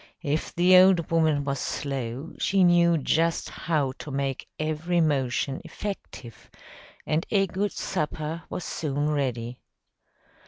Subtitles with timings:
[0.23, 6.49] If the old woman was slow, she knew just how to make every motion effective,
[7.05, 9.59] and a good supper was soon ready.